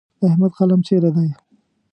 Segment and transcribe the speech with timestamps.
[0.19, 1.29] د احمد قلم چیرې دی؟